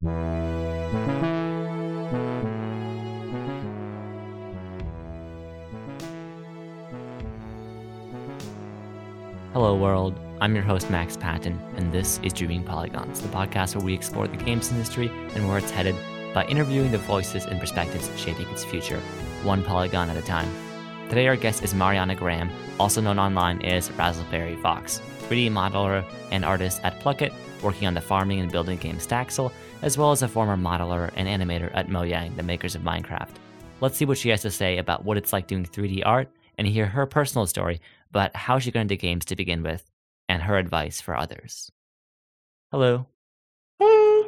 [0.00, 0.14] Hello,
[9.76, 10.16] world.
[10.40, 14.28] I'm your host, Max Patton, and this is Dreaming Polygons, the podcast where we explore
[14.28, 15.96] the games industry and where it's headed
[16.32, 19.00] by interviewing the voices and perspectives shaping its future,
[19.42, 20.48] one polygon at a time.
[21.08, 26.44] Today, our guest is Mariana Graham, also known online as Razzleberry Fox, 3D modeler and
[26.44, 27.32] artist at Plukit,
[27.64, 29.50] working on the farming and building game Staxel,
[29.82, 33.30] as well as a former modeler and animator at Mojang, the makers of Minecraft.
[33.80, 36.66] Let's see what she has to say about what it's like doing 3D art and
[36.66, 37.80] hear her personal story
[38.10, 39.84] about how she got into games to begin with
[40.28, 41.70] and her advice for others.
[42.70, 43.06] Hello.
[43.78, 44.22] Hey.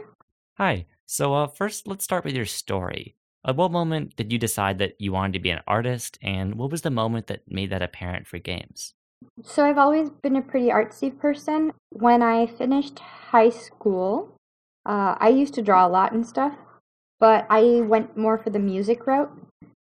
[0.56, 0.86] Hi.
[1.06, 3.16] So, uh, first, let's start with your story.
[3.44, 6.70] At what moment did you decide that you wanted to be an artist, and what
[6.70, 8.94] was the moment that made that apparent for games?
[9.42, 11.72] So, I've always been a pretty artsy person.
[11.90, 14.36] When I finished high school,
[14.86, 16.54] uh, I used to draw a lot and stuff,
[17.18, 19.30] but I went more for the music route,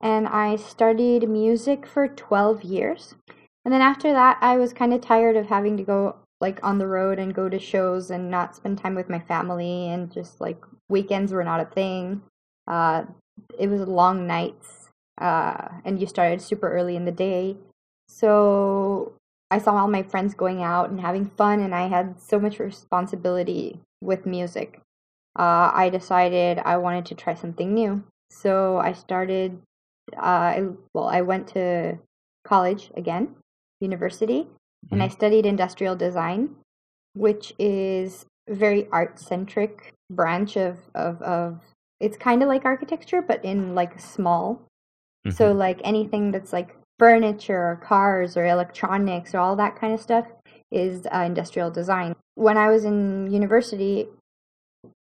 [0.01, 3.15] and I studied music for 12 years.
[3.65, 6.79] And then after that, I was kind of tired of having to go like on
[6.79, 10.41] the road and go to shows and not spend time with my family and just
[10.41, 12.23] like weekends were not a thing.
[12.69, 13.05] Uh,
[13.59, 14.89] it was long nights,
[15.21, 17.57] uh, and you started super early in the day.
[18.09, 19.15] So
[19.51, 22.59] I saw all my friends going out and having fun, and I had so much
[22.59, 24.81] responsibility with music.
[25.39, 28.03] Uh, I decided I wanted to try something new.
[28.31, 29.61] So I started.
[30.17, 30.63] Uh, I,
[30.95, 31.99] well, I went to
[32.45, 33.35] college again
[33.81, 34.95] University, mm-hmm.
[34.95, 35.15] and I mm-hmm.
[35.15, 36.57] studied industrial design,
[37.15, 41.61] which is a very art centric branch of of of.
[41.99, 44.63] It's kind of like architecture, but in like small.
[45.27, 45.31] Mm-hmm.
[45.31, 50.01] So like anything that's like furniture or cars or electronics or all that kind of
[50.01, 50.27] stuff
[50.71, 52.15] is uh, industrial design.
[52.35, 54.09] When I was in university,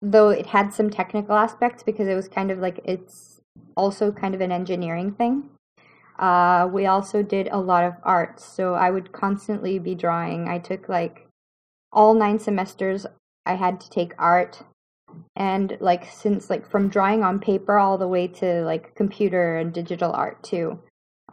[0.00, 3.41] though it had some technical aspects because it was kind of like it's
[3.77, 5.50] also kind of an engineering thing.
[6.19, 10.48] Uh, we also did a lot of art, so I would constantly be drawing.
[10.48, 11.26] I took like
[11.92, 13.06] all nine semesters,
[13.44, 14.62] I had to take art,
[15.37, 19.72] and like since like from drawing on paper all the way to like computer and
[19.72, 20.78] digital art too.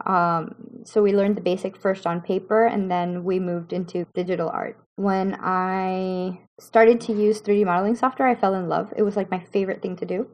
[0.06, 4.48] Um, so we learned the basic first on paper, and then we moved into digital
[4.48, 4.78] art.
[5.00, 8.92] When I started to use 3D modeling software, I fell in love.
[8.94, 10.28] It was like my favorite thing to do.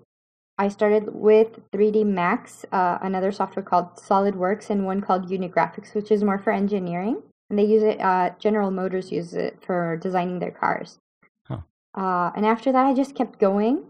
[0.59, 6.11] I started with 3D Max, uh, another software called SolidWorks, and one called Unigraphics, which
[6.11, 7.23] is more for engineering.
[7.49, 8.01] And they use it.
[8.01, 10.99] Uh, General Motors uses it for designing their cars.
[11.47, 11.59] Huh.
[11.95, 13.85] Uh, and after that, I just kept going.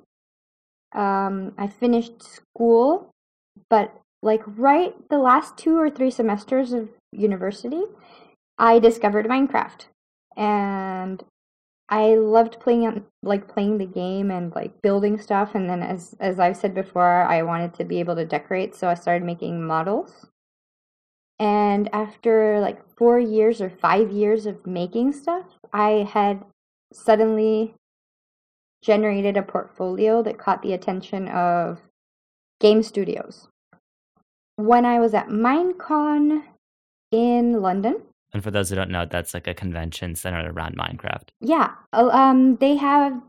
[0.92, 3.08] Um, I finished school,
[3.70, 7.84] but like right the last two or three semesters of university,
[8.58, 9.86] I discovered Minecraft,
[10.36, 11.22] and
[11.88, 16.40] I loved playing like playing the game and like building stuff and then as as
[16.40, 20.26] I've said before I wanted to be able to decorate so I started making models.
[21.38, 26.42] And after like 4 years or 5 years of making stuff, I had
[26.92, 27.74] suddenly
[28.82, 31.82] generated a portfolio that caught the attention of
[32.58, 33.48] game studios.
[34.56, 36.42] When I was at Minecon
[37.12, 41.28] in London, and for those who don't know, that's like a convention centered around Minecraft.
[41.40, 41.72] Yeah.
[41.92, 43.20] Uh, um, they have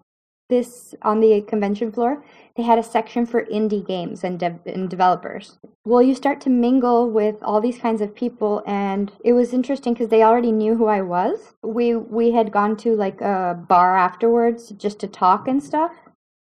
[0.50, 2.24] this on the convention floor.
[2.56, 5.60] They had a section for indie games and, and developers.
[5.86, 9.94] Well, you start to mingle with all these kinds of people, and it was interesting
[9.94, 11.54] because they already knew who I was.
[11.64, 15.92] We we had gone to like a bar afterwards just to talk and stuff.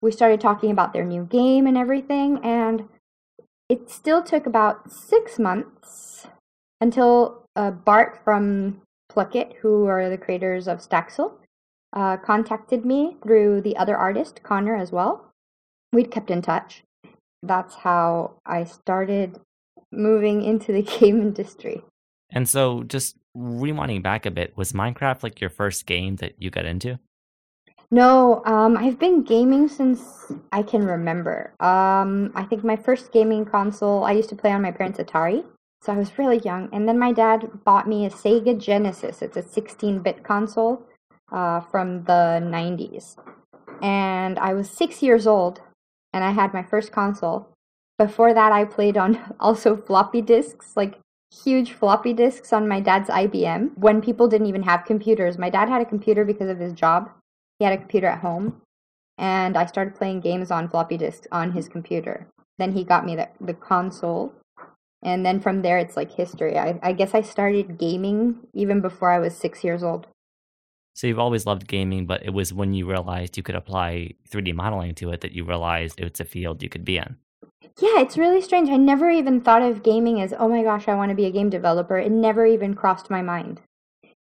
[0.01, 2.89] We started talking about their new game and everything, and
[3.69, 6.29] it still took about six months
[6.81, 8.81] until uh, Bart from
[9.13, 11.33] Plukit, who are the creators of Staxel,
[11.93, 15.31] uh, contacted me through the other artist, Connor, as well.
[15.93, 16.85] We'd kept in touch.
[17.43, 19.41] That's how I started
[19.91, 21.83] moving into the game industry.
[22.31, 26.51] And so, just rewinding back a bit, was Minecraft like your first game that you
[26.51, 26.99] got into?
[27.91, 31.55] No, um, I've been gaming since I can remember.
[31.59, 35.43] Um, I think my first gaming console, I used to play on my parents' Atari.
[35.83, 36.69] So I was really young.
[36.73, 39.23] And then my dad bought me a Sega Genesis.
[39.23, 40.83] It's a 16 bit console
[41.33, 43.17] uh, from the 90s.
[43.83, 45.61] And I was six years old
[46.13, 47.49] and I had my first console.
[47.99, 50.99] Before that, I played on also floppy disks, like
[51.45, 55.39] huge floppy disks on my dad's IBM when people didn't even have computers.
[55.39, 57.11] My dad had a computer because of his job,
[57.59, 58.63] he had a computer at home.
[59.19, 62.29] And I started playing games on floppy disks on his computer.
[62.59, 64.33] Then he got me the, the console
[65.03, 69.11] and then from there it's like history I, I guess i started gaming even before
[69.11, 70.07] i was six years old
[70.95, 74.53] So you've always loved gaming, but it was when you realized you could apply 3D
[74.53, 77.15] modeling to it that you realized it's a field you could be in.
[77.81, 78.69] Yeah, it's really strange.
[78.69, 81.31] I never even thought of gaming as, oh my gosh, I want to be a
[81.31, 81.97] game developer.
[81.97, 83.61] It never even crossed my mind.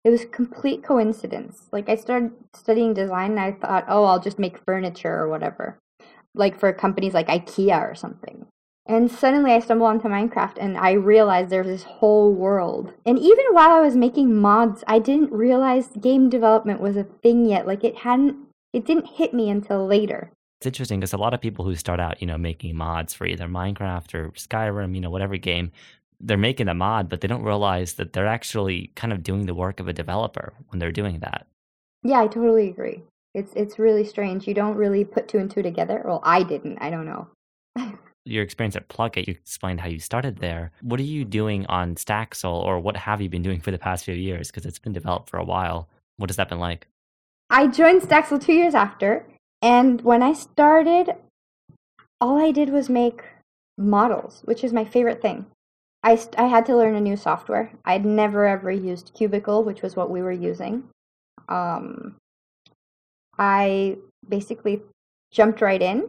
[0.04, 1.68] It was complete coincidence.
[1.72, 5.76] Like I started studying design and I thought, oh, I'll just make furniture or whatever.
[6.36, 8.46] Like for companies like IKEA or something.
[8.88, 12.94] And suddenly I stumble onto Minecraft and I realized there's this whole world.
[13.04, 17.44] And even while I was making mods, I didn't realize game development was a thing
[17.44, 17.66] yet.
[17.66, 18.36] Like it hadn't,
[18.72, 20.32] it didn't hit me until later.
[20.58, 23.26] It's interesting because a lot of people who start out, you know, making mods for
[23.26, 25.70] either Minecraft or Skyrim, you know, whatever game,
[26.18, 29.54] they're making a mod, but they don't realize that they're actually kind of doing the
[29.54, 31.46] work of a developer when they're doing that.
[32.02, 33.02] Yeah, I totally agree.
[33.34, 34.48] It's it's really strange.
[34.48, 36.02] You don't really put two and two together.
[36.04, 36.78] Well, I didn't.
[36.78, 37.28] I don't know.
[38.28, 40.70] your experience at Plukit, you explained how you started there.
[40.82, 44.04] What are you doing on Staxel, or what have you been doing for the past
[44.04, 44.50] few years?
[44.50, 45.88] Because it's been developed for a while.
[46.16, 46.86] What has that been like?
[47.50, 49.26] I joined Staxel two years after,
[49.62, 51.14] and when I started,
[52.20, 53.22] all I did was make
[53.78, 55.46] models, which is my favorite thing.
[56.02, 57.72] I, st- I had to learn a new software.
[57.84, 60.84] I'd never ever used Qubicle, which was what we were using.
[61.48, 62.16] Um,
[63.38, 63.96] I
[64.28, 64.82] basically
[65.32, 66.08] jumped right in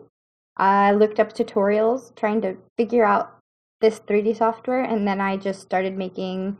[0.59, 3.38] I looked up tutorials trying to figure out
[3.79, 6.57] this 3D software, and then I just started making.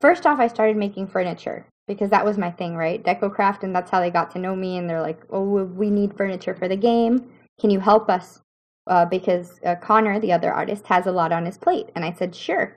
[0.00, 3.04] First off, I started making furniture because that was my thing, right?
[3.04, 4.78] DecoCraft, and that's how they got to know me.
[4.78, 7.30] And they're like, "Oh, we need furniture for the game.
[7.60, 8.40] Can you help us?"
[8.86, 12.12] Uh, because uh, Connor, the other artist, has a lot on his plate, and I
[12.12, 12.76] said, "Sure."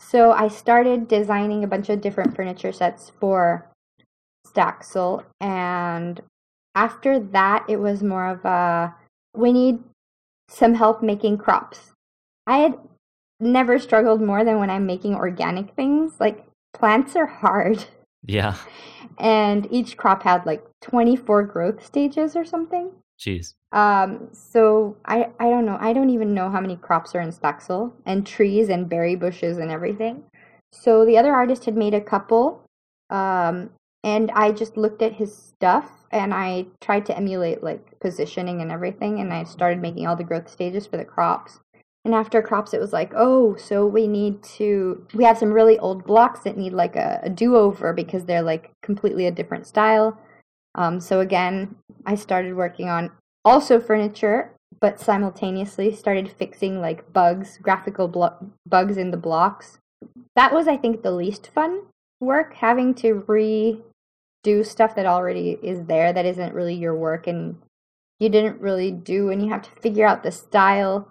[0.00, 3.70] So I started designing a bunch of different furniture sets for
[4.44, 6.20] Staxel, and
[6.74, 8.94] after that, it was more of a
[9.34, 9.78] we need
[10.48, 11.92] some help making crops.
[12.46, 12.78] I had
[13.40, 16.14] never struggled more than when I'm making organic things.
[16.20, 17.84] Like plants are hard.
[18.26, 18.56] Yeah.
[19.16, 22.90] And each crop had like 24 growth stages or something.
[23.20, 23.54] Jeez.
[23.70, 25.78] Um, so I I don't know.
[25.80, 29.58] I don't even know how many crops are in Staxel and trees and berry bushes
[29.58, 30.24] and everything.
[30.72, 32.62] So the other artist had made a couple,
[33.10, 33.70] um,
[34.04, 38.70] and I just looked at his stuff and I tried to emulate like positioning and
[38.70, 41.58] everything, and I started making all the growth stages for the crops.
[42.04, 45.78] And after crops, it was like, oh, so we need to, we have some really
[45.78, 49.66] old blocks that need like a, a do over because they're like completely a different
[49.66, 50.20] style.
[50.74, 53.10] Um, so again, I started working on
[53.42, 59.78] also furniture, but simultaneously started fixing like bugs, graphical blo- bugs in the blocks.
[60.36, 61.84] That was, I think, the least fun
[62.20, 63.80] work, having to re
[64.44, 67.56] do stuff that already is there that isn't really your work and
[68.20, 71.08] you didn't really do and you have to figure out the style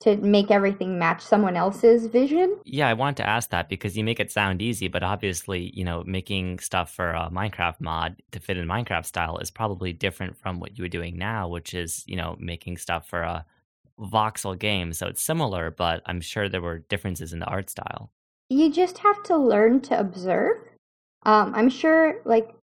[0.00, 2.56] to make everything match someone else's vision.
[2.64, 5.84] Yeah, I wanted to ask that because you make it sound easy, but obviously, you
[5.84, 10.36] know, making stuff for a Minecraft mod to fit in Minecraft style is probably different
[10.38, 13.44] from what you were doing now, which is, you know, making stuff for a
[13.98, 14.92] voxel game.
[14.92, 18.12] So it's similar, but I'm sure there were differences in the art style.
[18.48, 20.58] You just have to learn to observe.
[21.24, 22.54] Um, I'm sure, like,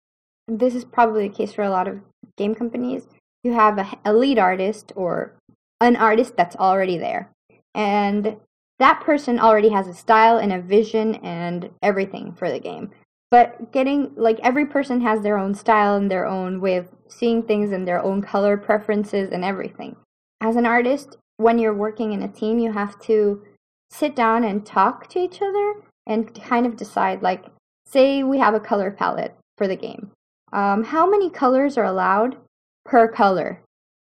[0.49, 2.01] this is probably the case for a lot of
[2.37, 3.07] game companies.
[3.43, 5.35] You have a, a lead artist or
[5.81, 7.31] an artist that's already there.
[7.75, 8.37] And
[8.79, 12.91] that person already has a style and a vision and everything for the game.
[13.31, 17.43] But getting, like, every person has their own style and their own way of seeing
[17.43, 19.97] things and their own color preferences and everything.
[20.41, 23.43] As an artist, when you're working in a team, you have to
[23.91, 25.75] sit down and talk to each other
[26.07, 27.47] and kind of decide, like,
[27.87, 30.11] say we have a color palette for the game.
[30.55, 32.37] Um, how many colors are allowed
[32.85, 33.61] per color?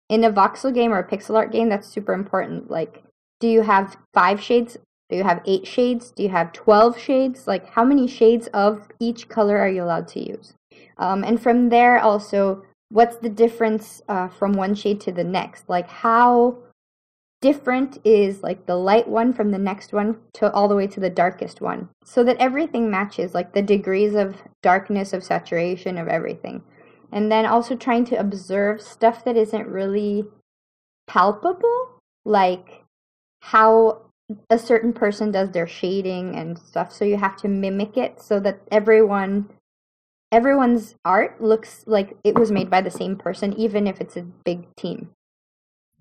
[0.09, 2.69] In a voxel game or a pixel art game, that's super important.
[2.69, 3.03] Like,
[3.39, 4.77] do you have five shades?
[5.09, 6.11] Do you have eight shades?
[6.11, 7.47] Do you have 12 shades?
[7.47, 10.53] Like, how many shades of each color are you allowed to use?
[10.97, 15.69] Um, and from there, also, what's the difference uh, from one shade to the next?
[15.69, 16.57] Like, how
[17.43, 21.01] different is like the light one from the next one to all the way to
[21.01, 26.07] the darkest one so that everything matches like the degrees of darkness of saturation of
[26.07, 26.63] everything.
[27.11, 30.23] And then also trying to observe stuff that isn't really
[31.05, 32.85] palpable like
[33.41, 34.03] how
[34.49, 38.39] a certain person does their shading and stuff so you have to mimic it so
[38.39, 39.49] that everyone
[40.31, 44.25] everyone's art looks like it was made by the same person even if it's a
[44.45, 45.09] big team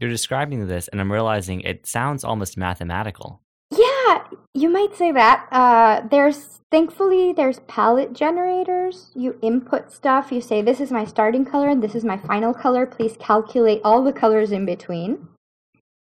[0.02, 3.40] you're describing this, and I'm realizing it sounds almost mathematical.
[3.70, 5.46] Yeah, you might say that.
[5.50, 9.12] Uh, there's thankfully there's palette generators.
[9.14, 10.32] You input stuff.
[10.32, 12.84] You say this is my starting color and this is my final color.
[12.84, 15.28] Please calculate all the colors in between.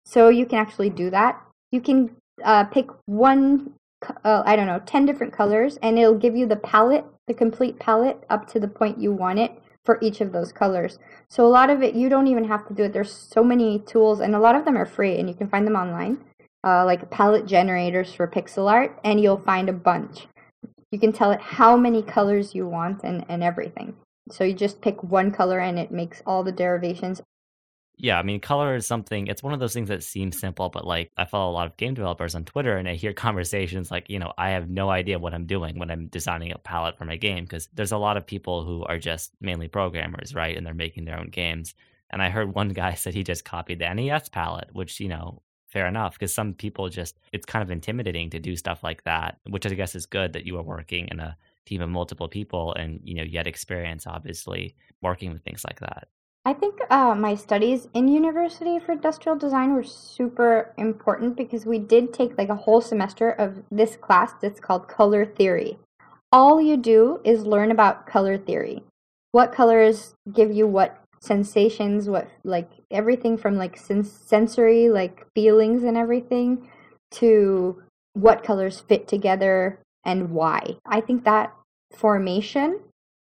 [0.05, 1.39] So you can actually do that.
[1.71, 3.73] You can uh, pick one,
[4.23, 7.79] uh, I don't know, ten different colors, and it'll give you the palette the complete
[7.79, 9.51] palette up to the point you want it
[9.85, 10.99] for each of those colors.
[11.27, 12.93] So a lot of it you don't even have to do it.
[12.93, 15.67] There's so many tools, and a lot of them are free, and you can find
[15.67, 16.23] them online.
[16.65, 20.27] Uh, like palette generators for pixel art, and you'll find a bunch.
[20.91, 23.95] You can tell it how many colors you want and, and everything.
[24.31, 27.21] So you just pick one color and it makes all the derivations
[27.97, 30.85] yeah, I mean, color is something, it's one of those things that seems simple, but
[30.85, 34.09] like I follow a lot of game developers on Twitter and I hear conversations like,
[34.09, 37.05] you know, I have no idea what I'm doing when I'm designing a palette for
[37.05, 40.57] my game because there's a lot of people who are just mainly programmers, right?
[40.57, 41.75] And they're making their own games.
[42.09, 45.41] And I heard one guy said he just copied the NES palette, which, you know,
[45.67, 49.37] fair enough because some people just, it's kind of intimidating to do stuff like that,
[49.49, 52.73] which I guess is good that you are working in a team of multiple people
[52.73, 56.07] and, you know, yet experience obviously working with things like that.
[56.45, 61.79] I think uh, my studies in university for industrial design were super important because we
[61.79, 65.79] did take like a whole semester of this class that's called color theory.
[66.33, 68.83] All you do is learn about color theory.
[69.31, 75.83] What colors give you what sensations, what like everything from like sens- sensory, like feelings
[75.83, 76.69] and everything,
[77.11, 77.81] to
[78.13, 80.75] what colors fit together and why.
[80.85, 81.53] I think that
[81.95, 82.81] formation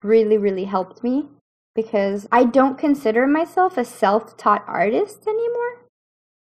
[0.01, 1.25] really, really helped me
[1.75, 5.85] because I don't consider myself a self taught artist anymore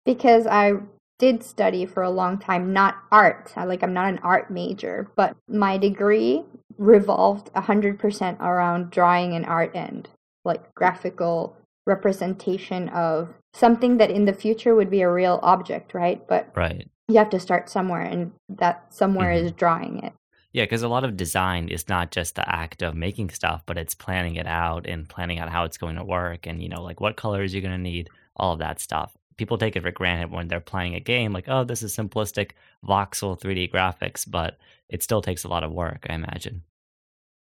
[0.06, 0.74] because I
[1.20, 3.54] did study for a long time, not art.
[3.56, 6.44] I, like, I'm not an art major, but my degree
[6.78, 10.08] revolved 100% around drawing and art and
[10.46, 16.26] like graphical representation of something that in the future would be a real object, right?
[16.28, 16.88] But right.
[17.08, 19.48] you have to start somewhere, and that somewhere mm-hmm.
[19.48, 20.14] is drawing it.
[20.58, 23.78] Yeah, because a lot of design is not just the act of making stuff, but
[23.78, 26.82] it's planning it out and planning out how it's going to work and, you know,
[26.82, 29.16] like what colors you're going to need, all of that stuff.
[29.38, 32.54] People take it for granted when they're playing a game, like, oh, this is simplistic
[32.84, 34.58] voxel 3D graphics, but
[34.90, 36.64] it still takes a lot of work, I imagine.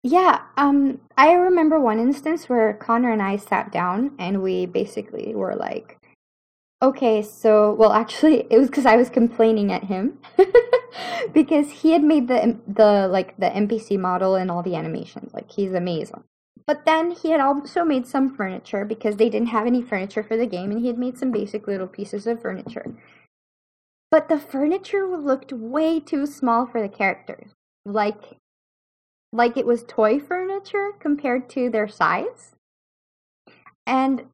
[0.03, 5.33] Yeah, um, I remember one instance where Connor and I sat down and we basically
[5.33, 5.97] were like,
[6.79, 10.19] Okay, so well, actually, it was because I was complaining at him
[11.34, 15.34] because he had made the the like the NPC model and all the animations.
[15.34, 16.24] Like he's amazing.
[16.65, 20.36] But then he had also made some furniture because they didn't have any furniture for
[20.36, 22.93] the game, and he had made some basic little pieces of furniture.
[24.12, 27.51] But the furniture looked way too small for the characters.
[27.86, 28.38] Like
[29.34, 32.55] like it was toy furniture compared to their size.
[33.86, 34.25] And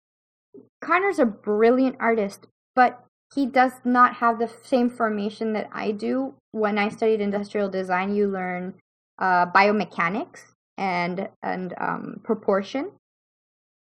[0.83, 6.35] Connor's a brilliant artist, but he does not have the same formation that I do.
[6.51, 8.75] When I studied industrial design, you learn
[9.17, 10.41] uh, biomechanics
[10.77, 12.91] and and um, proportion,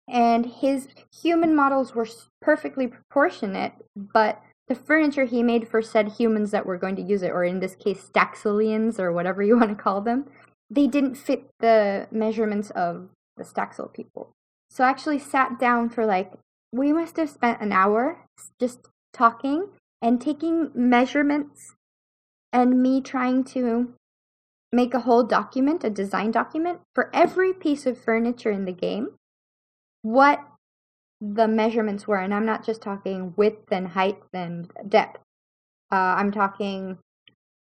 [0.08, 0.88] and his
[1.22, 2.08] human models were
[2.42, 7.22] perfectly proportionate, but the furniture he made for said humans that were going to use
[7.22, 10.26] it, or in this case, Staxilians or whatever you want to call them,
[10.68, 14.32] they didn't fit the measurements of the Staxel people.
[14.70, 16.32] So I actually sat down for like
[16.72, 18.26] we must have spent an hour
[18.60, 19.68] just talking
[20.00, 21.74] and taking measurements
[22.52, 23.94] and me trying to
[24.72, 29.08] make a whole document, a design document for every piece of furniture in the game,
[30.02, 30.40] what
[31.20, 32.18] the measurements were.
[32.18, 35.18] And I'm not just talking width and height and depth.
[35.92, 36.98] Uh, I'm talking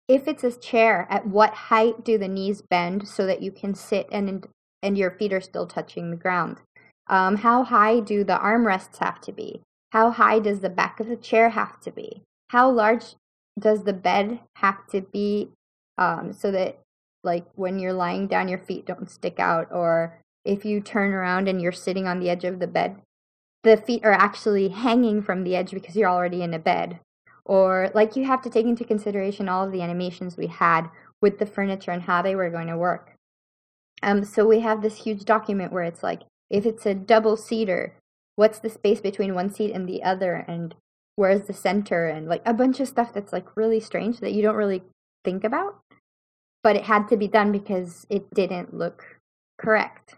[0.07, 3.75] if it's a chair, at what height do the knees bend so that you can
[3.75, 4.47] sit and
[4.81, 6.57] and your feet are still touching the ground?
[7.09, 9.61] Um, how high do the armrests have to be?
[9.91, 12.23] How high does the back of the chair have to be?
[12.49, 13.15] How large
[13.57, 15.49] does the bed have to be
[15.97, 16.79] um, so that,
[17.23, 19.69] like, when you're lying down, your feet don't stick out?
[19.71, 22.97] Or if you turn around and you're sitting on the edge of the bed,
[23.63, 26.99] the feet are actually hanging from the edge because you're already in a bed.
[27.45, 30.89] Or, like, you have to take into consideration all of the animations we had
[31.21, 33.13] with the furniture and how they were going to work.
[34.03, 37.96] Um, so we have this huge document where it's like, if it's a double seater,
[38.36, 40.75] what's the space between one seat and the other and
[41.16, 44.42] where's the center and like a bunch of stuff that's like really strange that you
[44.42, 44.84] don't really
[45.25, 45.82] think about.
[46.63, 49.04] But it had to be done because it didn't look
[49.58, 50.16] correct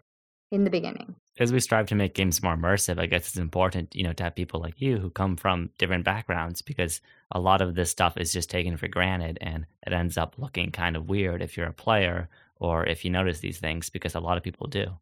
[0.52, 1.16] in the beginning.
[1.40, 4.24] As we strive to make games more immersive, I guess it's important, you know, to
[4.24, 7.00] have people like you who come from different backgrounds because
[7.32, 10.72] a lot of this stuff is just taken for granted and it ends up looking
[10.72, 14.20] kind of weird if you're a player or if you notice these things because a
[14.20, 14.98] lot of people do.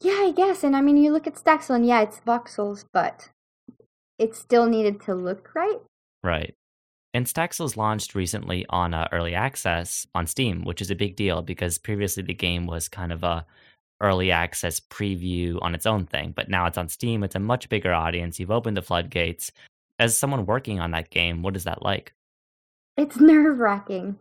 [0.00, 0.64] Yeah, I guess.
[0.64, 3.30] And I mean, you look at Staxel, and yeah, it's voxels, but
[4.18, 5.80] it still needed to look right.
[6.22, 6.54] Right.
[7.12, 11.42] And Staxel's launched recently on uh, early access on Steam, which is a big deal
[11.42, 13.44] because previously the game was kind of a
[14.00, 17.22] early access preview on its own thing, but now it's on Steam.
[17.22, 18.38] It's a much bigger audience.
[18.38, 19.50] You've opened the floodgates.
[19.98, 22.14] As someone working on that game, what is that like?
[22.96, 24.16] It's nerve wracking.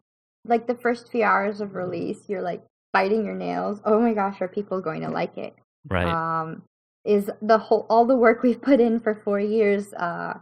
[0.46, 3.80] Like the first few hours of release, you're like, biting your nails.
[3.86, 5.56] Oh my gosh, are people going to like it?
[5.90, 6.06] Right.
[6.06, 6.64] Um,
[7.06, 10.38] is the whole all the work we've put in for four years uh,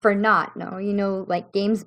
[0.00, 1.84] for not No, you know, like games,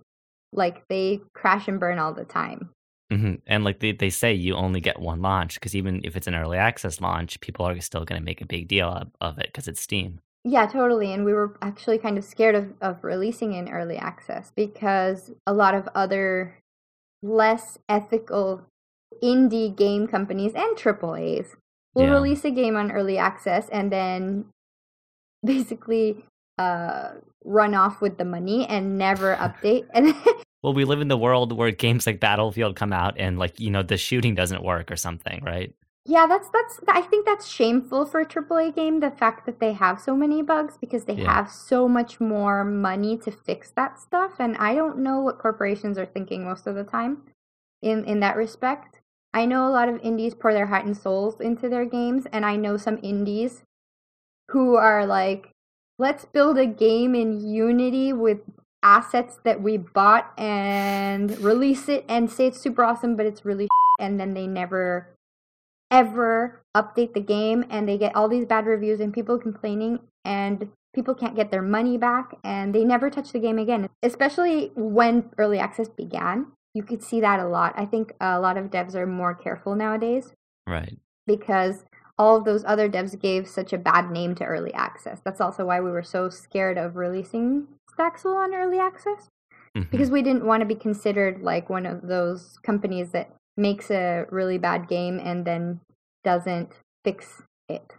[0.52, 2.70] like they crash and burn all the time.
[3.12, 6.28] hmm And like they, they say, you only get one launch because even if it's
[6.28, 9.38] an early access launch, people are still going to make a big deal of, of
[9.38, 10.20] it because it's Steam.
[10.44, 11.14] Yeah, totally.
[11.14, 15.54] And we were actually kind of scared of, of releasing in early access because a
[15.54, 16.58] lot of other
[17.22, 18.64] less ethical
[19.22, 21.56] indie game companies and AAAs
[21.96, 22.14] will Yeah.
[22.14, 24.46] release a game on early access and then
[25.44, 26.24] basically
[26.58, 27.12] uh,
[27.44, 29.88] run off with the money and never update.
[29.94, 30.14] And
[30.64, 33.72] Well, we live in the world where games like Battlefield come out and like you
[33.72, 35.74] know the shooting doesn't work or something, right?
[36.06, 39.00] yeah, that's that's I think that's shameful for a AAA game.
[39.02, 41.32] The fact that they have so many bugs because they Yeah.
[41.34, 45.98] have so much more money to fix that stuff, and I don't know what corporations
[45.98, 47.24] are thinking most of the time
[47.82, 49.01] in in that respect.
[49.34, 52.46] I know a lot of indies pour their heart and souls into their games, and
[52.46, 53.64] I know some indies
[54.50, 55.52] who are like,
[55.98, 58.40] let's build a game in Unity with
[58.84, 63.68] assets that we bought and release it and say it's super awesome, but it's really
[64.00, 65.16] and then they never
[65.92, 70.70] ever update the game and they get all these bad reviews and people complaining and
[70.94, 73.90] people can't get their money back and they never touch the game again.
[74.02, 78.58] Especially when early access began you could see that a lot i think a lot
[78.58, 80.34] of devs are more careful nowadays
[80.68, 80.98] Right.
[81.28, 81.86] because
[82.18, 85.66] all of those other devs gave such a bad name to early access that's also
[85.66, 89.28] why we were so scared of releasing staxel on early access
[89.76, 89.90] Mhm.
[89.90, 94.26] because we didn't want to be considered like one of those companies that makes a
[94.30, 95.80] really bad game and then
[96.24, 96.74] doesn't
[97.04, 97.96] fix it.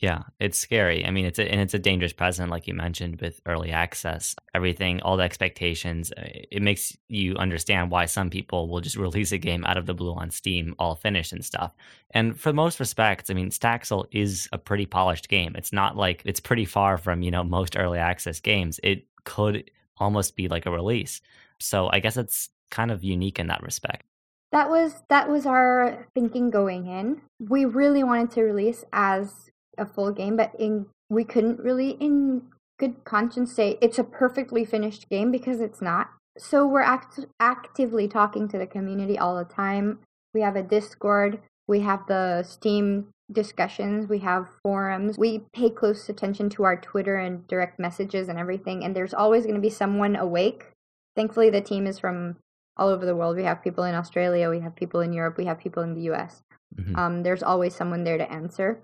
[0.00, 1.04] Yeah, it's scary.
[1.04, 4.34] I mean, it's a, and it's a dangerous precedent, like you mentioned, with early access.
[4.54, 9.30] Everything, all the expectations, uh, it makes you understand why some people will just release
[9.30, 11.72] a game out of the blue on Steam, all finished and stuff.
[12.12, 15.54] And for most respects, I mean, Staxel is a pretty polished game.
[15.54, 18.80] It's not like it's pretty far from you know most early access games.
[18.82, 21.20] It could almost be like a release.
[21.58, 24.06] So I guess it's kind of unique in that respect.
[24.50, 27.20] That was that was our thinking going in.
[27.38, 32.42] We really wanted to release as a full game, but in we couldn't really in
[32.78, 36.10] good conscience say it's a perfectly finished game because it's not.
[36.38, 39.98] So we're act- actively talking to the community all the time.
[40.32, 45.18] We have a Discord, we have the Steam discussions, we have forums.
[45.18, 49.44] We pay close attention to our Twitter and direct messages and everything and there's always
[49.44, 50.68] going to be someone awake.
[51.16, 52.36] Thankfully the team is from
[52.76, 53.36] all over the world.
[53.36, 56.02] We have people in Australia, we have people in Europe, we have people in the
[56.12, 56.40] US.
[56.76, 56.96] Mhm.
[56.96, 58.80] Um, there's always someone there to answer.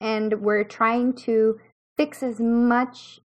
[0.00, 1.60] And we're trying to
[1.96, 3.20] fix as much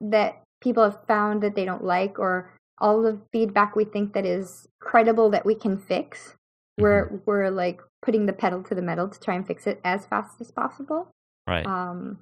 [0.00, 4.26] that people have found that they don't like or all the feedback we think that
[4.26, 6.34] is credible that we can fix.
[6.78, 10.06] We're we're like putting the pedal to the metal to try and fix it as
[10.06, 11.08] fast as possible.
[11.46, 11.64] right.
[11.64, 12.18] Um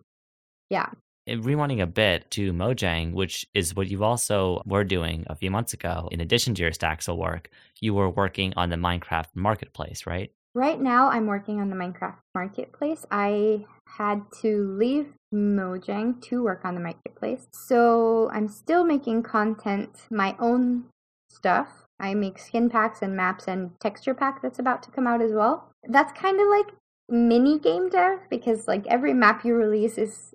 [0.68, 0.90] yeah.
[1.26, 5.50] And rewinding a bit to Mojang, which is what you also were doing a few
[5.50, 10.06] months ago, in addition to your Staxel work, you were working on the Minecraft marketplace,
[10.06, 10.32] right?
[10.54, 13.06] Right now, I'm working on the Minecraft marketplace.
[13.10, 17.46] I had to leave Mojang to work on the marketplace.
[17.52, 20.86] So I'm still making content, my own
[21.30, 21.84] stuff.
[22.00, 25.32] I make skin packs and maps and texture pack that's about to come out as
[25.32, 25.70] well.
[25.88, 26.74] That's kind of like
[27.08, 30.34] mini game dev because like every map you release is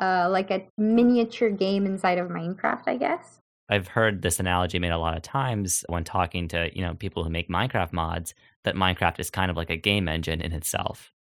[0.00, 3.38] uh, like a miniature game inside of Minecraft, I guess.
[3.68, 7.24] I've heard this analogy made a lot of times when talking to, you know, people
[7.24, 8.34] who make Minecraft mods
[8.66, 11.12] that Minecraft is kind of like a game engine in itself.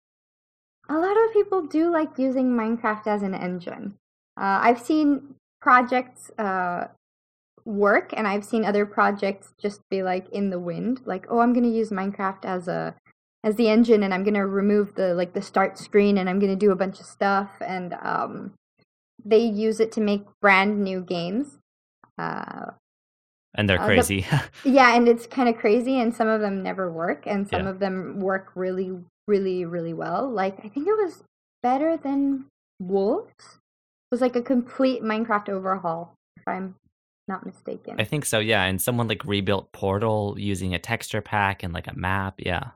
[0.89, 3.95] A lot of people do like using Minecraft as an engine.
[4.37, 6.87] Uh, I've seen projects uh,
[7.63, 11.53] work, and I've seen other projects just be like in the wind, like, "Oh, I'm
[11.53, 12.95] going to use Minecraft as a
[13.43, 16.39] as the engine, and I'm going to remove the like the start screen, and I'm
[16.39, 18.53] going to do a bunch of stuff." And um,
[19.23, 21.57] they use it to make brand new games.
[22.17, 22.71] Uh,
[23.55, 24.25] And they're Uh, the- crazy.
[24.65, 27.69] yeah, and it's kind of crazy, and some of them never work, and some Yeah.
[27.69, 28.91] of them work really,
[29.27, 30.29] really, really well.
[30.29, 31.23] Like I think it was
[31.63, 32.45] better than
[32.79, 33.33] Wolves.
[33.41, 36.75] It was like a complete Minecraft overhaul, if I'm
[37.27, 37.95] not mistaken.
[37.99, 38.63] I think so, yeah.
[38.65, 42.35] And someone like rebuilt Portal using a texture pack and like a map.
[42.37, 42.71] Yeah.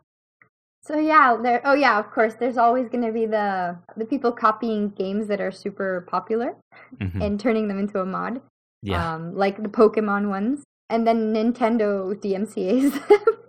[0.81, 1.61] so yeah, there.
[1.65, 2.33] Oh yeah, of course.
[2.35, 6.55] There's always going to be the the people copying games that are super popular
[6.97, 7.21] Mhm.
[7.23, 8.41] and turning them into a mod,
[8.81, 9.13] Yeah.
[9.13, 12.99] um, like the Pokemon ones, and then Nintendo DMCA's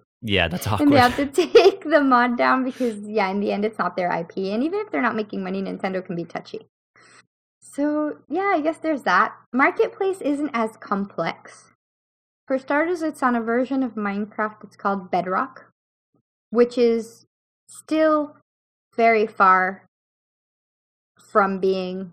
[0.22, 3.64] yeah, that's and they have to take the mod down because yeah in the end
[3.64, 6.66] it's not their ip and even if they're not making money nintendo can be touchy.
[7.60, 9.34] So yeah i guess there's that.
[9.52, 11.72] Marketplace isn't as complex.
[12.46, 15.70] For starters it's on a version of minecraft that's called bedrock
[16.50, 17.26] which is
[17.68, 18.36] still
[18.96, 19.86] very far
[21.30, 22.12] from being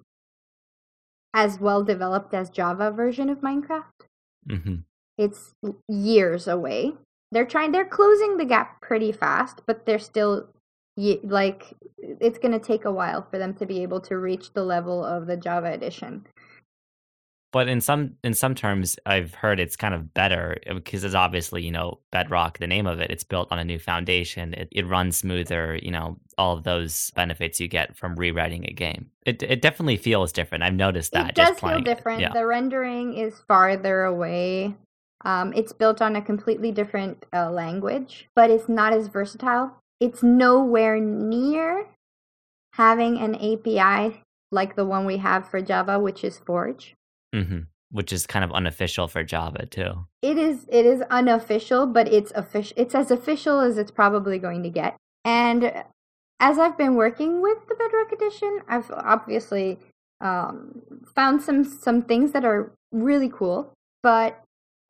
[1.34, 4.06] as well developed as Java version of Minecraft.
[4.50, 4.76] hmm
[5.18, 5.54] It's
[5.88, 6.94] years away.
[7.32, 10.48] They're trying they're closing the gap pretty fast, but they're still
[11.24, 14.64] like it's going to take a while for them to be able to reach the
[14.64, 16.26] level of the Java edition.
[17.54, 21.16] But in some in some terms, I've heard it's kind of better uh, because it's
[21.16, 23.10] obviously you know Bedrock, the name of it.
[23.10, 24.54] It's built on a new foundation.
[24.54, 25.80] It it runs smoother.
[25.82, 29.10] You know all of those benefits you get from rewriting a game.
[29.26, 30.64] It it definitely feels different.
[30.64, 31.30] I've noticed that.
[31.30, 32.20] it does feel different.
[32.20, 32.34] Yeah.
[32.34, 34.76] The rendering is farther away.
[35.26, 39.78] Um, it's built on a completely different uh, language, but it's not as versatile.
[40.00, 41.88] It's nowhere near
[42.74, 46.94] having an API like the one we have for Java, which is Forge.
[47.34, 50.06] hmm Which is kind of unofficial for Java too.
[50.22, 52.74] It is it is unofficial, but it's official.
[52.78, 54.96] It's as official as it's probably going to get.
[55.26, 55.84] And
[56.40, 59.80] as I've been working with the Bedrock Edition, I've obviously
[60.22, 60.82] um,
[61.16, 63.74] found some some things that are really cool.
[64.04, 64.42] But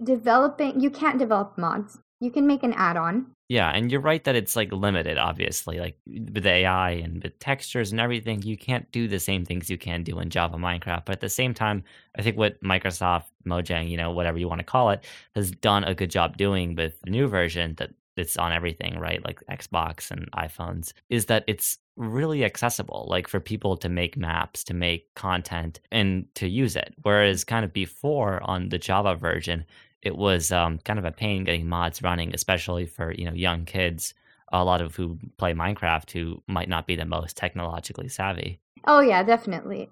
[0.04, 2.00] developing, you can't develop mods.
[2.20, 3.28] You can make an add-on.
[3.50, 5.80] Yeah, and you're right that it's like limited, obviously.
[5.80, 9.78] Like with AI and with textures and everything, you can't do the same things you
[9.78, 11.06] can do in Java Minecraft.
[11.06, 11.84] But at the same time,
[12.18, 15.06] I think what Microsoft, Mojang, you know, whatever you want to call it,
[15.36, 19.24] has done a good job doing with the new version that it's on everything, right?
[19.24, 24.64] Like Xbox and iPhones, is that it's really accessible, like for people to make maps,
[24.66, 26.94] to make content, and to use it.
[27.04, 29.66] Whereas kind of before on the Java version,
[30.02, 33.66] it was um, kind of a pain getting mods running, especially for you know young
[33.66, 34.14] kids.
[34.54, 38.60] A lot of who play Minecraft who might not be the most technologically savvy.
[38.86, 39.90] Oh yeah, definitely.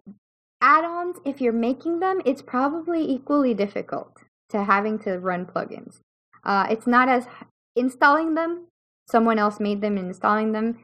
[0.61, 5.99] Add-ons, if you're making them, it's probably equally difficult to having to run plugins.
[6.43, 7.27] Uh, it's not as
[7.75, 8.67] installing them.
[9.07, 10.79] Someone else made them and installing them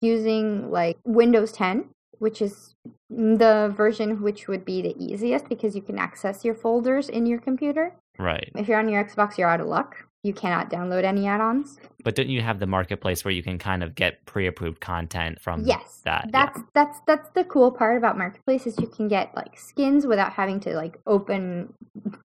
[0.00, 2.74] using like Windows 10, which is
[3.08, 7.40] the version which would be the easiest because you can access your folders in your
[7.40, 7.96] computer.
[8.18, 8.50] Right.
[8.54, 9.96] If you're on your Xbox, you're out of luck.
[10.22, 11.78] You cannot download any add-ons.
[12.04, 15.64] But don't you have the marketplace where you can kind of get pre-approved content from
[15.64, 16.26] Yes, that?
[16.26, 16.30] Yeah.
[16.30, 20.34] that's that's that's the cool part about marketplace is you can get like skins without
[20.34, 21.72] having to like open,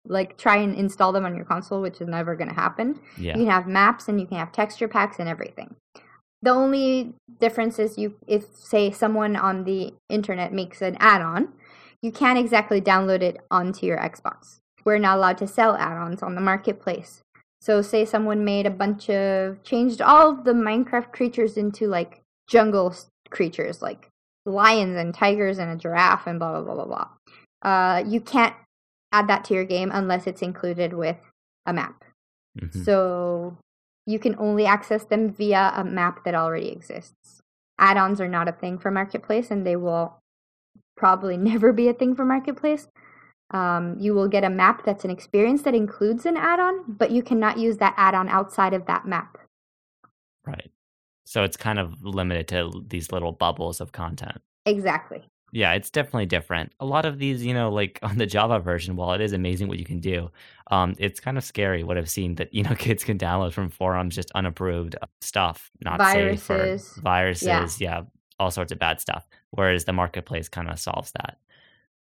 [0.07, 3.01] like try and install them on your console, which is never going to happen.
[3.17, 3.33] Yeah.
[3.33, 5.75] You can have maps and you can have texture packs and everything.
[6.43, 11.53] The only difference is you if say someone on the internet makes an add-on,
[12.01, 14.60] you can't exactly download it onto your Xbox.
[14.84, 17.21] We're not allowed to sell add-ons on the marketplace.
[17.62, 22.19] So say someone made a bunch of changed all of the Minecraft creatures into like
[22.45, 22.93] jungle
[23.29, 24.10] creatures like
[24.45, 27.08] lions and tigers and a giraffe and blah blah blah blah blah.
[27.62, 28.53] Uh, you can't
[29.13, 31.15] add that to your game unless it's included with
[31.65, 32.03] a map.
[32.60, 32.84] Mhm.
[32.84, 33.58] So
[34.05, 37.41] you can only access them via a map that already exists.
[37.79, 40.19] Add-ons are not a thing for Marketplace, and they will
[40.95, 42.87] probably never be a thing for Marketplace.
[43.51, 47.21] Um, you will get a map that's an experience that includes an add-on, but you
[47.21, 49.37] cannot use that add-on outside of that map.
[50.45, 50.71] Right.
[51.25, 54.41] So it's kind of limited to these little bubbles of content.
[54.65, 55.23] Exactly.
[55.53, 56.73] Yeah, it's definitely different.
[56.79, 59.67] A lot of these, you know, like on the Java version, while it is amazing
[59.67, 60.31] what you can do,
[60.71, 63.69] um, it's kind of scary what I've seen that, you know, kids can download from
[63.69, 66.97] forums just unapproved stuff, not safe Viruses.
[66.97, 68.01] or viruses, yeah.
[68.39, 69.27] all sorts of bad stuff.
[69.51, 71.37] Whereas the marketplace kind of solves that.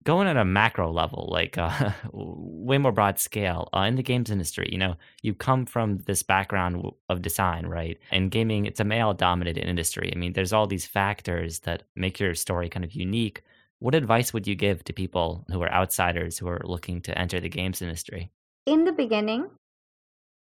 [0.05, 4.31] Going at a macro level, like uh, way more broad scale, uh, in the games
[4.31, 7.99] industry, you know, you come from this background of design, right?
[8.11, 10.13] And gaming, it's a male dominated industry.
[10.15, 13.43] I mean, there's all these factors that make your story kind of unique.
[13.79, 17.41] What advice would you give to people who are outsiders who are looking to enter
[17.41, 18.31] the games industry?
[18.67, 19.51] In the beginning,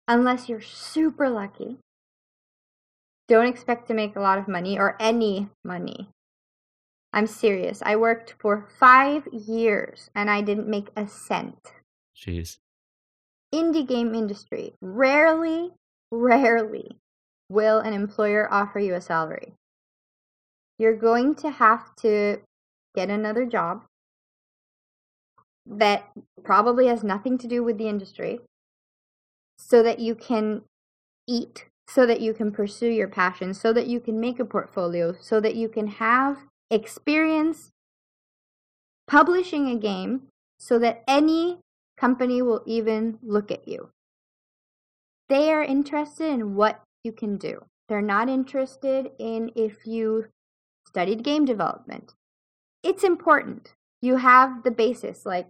[0.08, 1.78] unless you're super lucky,
[3.28, 6.10] don't expect to make a lot of money or any money.
[7.18, 7.82] I'm serious.
[7.84, 11.74] I worked for five years and I didn't make a cent.
[12.16, 12.58] Jeez.
[13.52, 14.76] Indie game industry.
[14.84, 15.72] Rarely,
[16.12, 16.98] rarely
[17.50, 19.54] will an employer offer you a salary.
[20.78, 22.38] You're going to have to
[22.96, 23.86] get another job
[25.66, 26.12] that
[26.44, 28.42] probably has nothing to do with the industry
[29.58, 30.62] so that you can
[31.28, 35.16] eat, so that you can pursue your passion, so that you can make a portfolio,
[35.20, 37.70] so that you can have experience
[39.08, 40.24] publishing a game
[40.60, 41.60] so that any
[41.98, 43.90] company will even look at you.
[45.30, 47.66] They are interested in what you can do.
[47.90, 50.26] They're not interested in if you
[50.86, 52.14] studied game development.
[52.84, 53.74] It's important.
[54.02, 55.50] You have the basis, like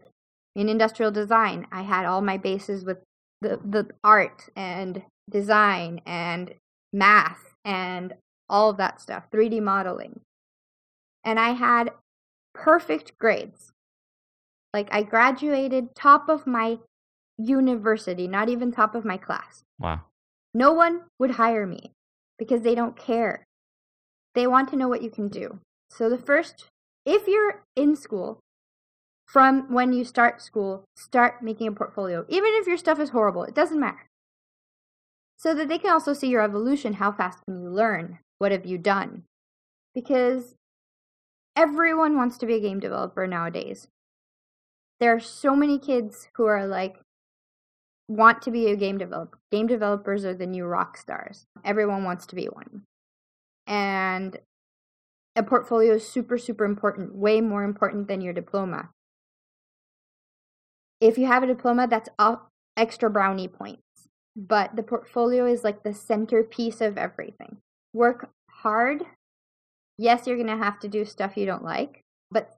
[0.55, 2.97] in industrial design, I had all my bases with
[3.41, 6.53] the, the art and design and
[6.93, 8.13] math and
[8.49, 10.21] all of that stuff, 3D modeling.
[11.23, 11.91] And I had
[12.53, 13.71] perfect grades.
[14.73, 16.79] Like I graduated top of my
[17.37, 19.63] university, not even top of my class.
[19.79, 20.01] Wow.
[20.53, 21.91] No one would hire me
[22.37, 23.45] because they don't care.
[24.33, 25.59] They want to know what you can do.
[25.89, 26.65] So the first,
[27.05, 28.39] if you're in school,
[29.27, 32.25] from when you start school, start making a portfolio.
[32.29, 34.07] Even if your stuff is horrible, it doesn't matter.
[35.37, 36.93] So that they can also see your evolution.
[36.93, 38.19] How fast can you learn?
[38.39, 39.23] What have you done?
[39.93, 40.55] Because
[41.57, 43.87] everyone wants to be a game developer nowadays.
[44.99, 46.97] There are so many kids who are like,
[48.07, 49.37] want to be a game developer.
[49.51, 51.45] Game developers are the new rock stars.
[51.65, 52.83] Everyone wants to be one.
[53.65, 54.39] And
[55.35, 58.89] a portfolio is super, super important, way more important than your diploma.
[61.01, 62.09] If you have a diploma, that's
[62.77, 63.81] extra brownie points.
[64.35, 67.57] But the portfolio is like the centerpiece of everything.
[67.93, 69.03] Work hard.
[69.97, 72.57] Yes, you're going to have to do stuff you don't like, but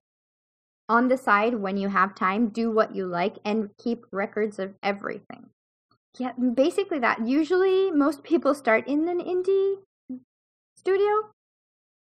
[0.90, 4.74] on the side, when you have time, do what you like and keep records of
[4.84, 5.50] everything.
[6.18, 7.26] Yeah, basically that.
[7.26, 9.76] Usually, most people start in an indie
[10.76, 11.30] studio.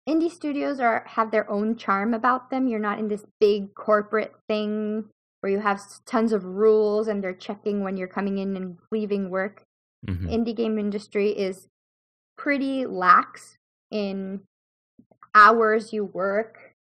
[0.08, 2.67] Indie studios are have their own charm about them.
[2.67, 5.06] You're not in this big corporate thing
[5.39, 9.30] where you have tons of rules and they're checking when you're coming in and leaving
[9.30, 9.63] work.
[10.06, 10.28] Mm-hmm.
[10.28, 11.67] Indie game industry is
[12.38, 13.58] pretty lax
[13.91, 14.41] in
[15.36, 16.74] hours you work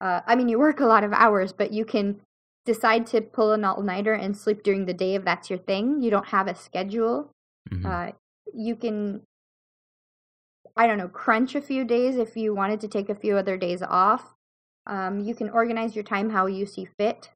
[0.00, 2.20] uh, I mean, you work a lot of hours, but you can
[2.64, 6.02] decide to pull an all nighter and sleep during the day if that's your thing.
[6.02, 7.30] You don't have a schedule.
[7.70, 7.86] Mm-hmm.
[7.86, 8.10] Uh,
[8.52, 9.22] you can,
[10.76, 13.56] I don't know, crunch a few days if you wanted to take a few other
[13.56, 14.34] days off.
[14.86, 17.30] Um, you can organize your time how you see fit.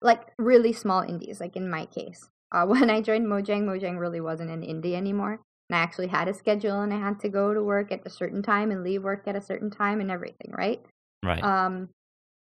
[0.00, 2.30] Like really small indies, like in my case.
[2.50, 5.40] Uh, when I joined Mojang, Mojang really wasn't an indie anymore.
[5.68, 8.10] And I actually had a schedule and I had to go to work at a
[8.10, 10.80] certain time and leave work at a certain time and everything, right?
[11.22, 11.42] Right.
[11.42, 11.90] Um,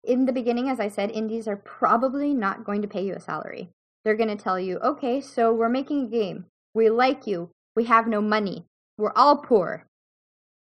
[0.05, 3.21] in the beginning, as I said, indies are probably not going to pay you a
[3.21, 3.71] salary.
[4.05, 6.47] They're going to tell you, okay, so we're making a game.
[6.75, 7.51] We like you.
[7.75, 8.67] We have no money.
[8.99, 9.87] We're all poor.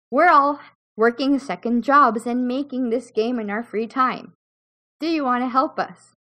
[0.09, 0.59] We're all
[0.95, 4.33] working second jobs and making this game in our free time.
[4.99, 6.13] Do you want to help us?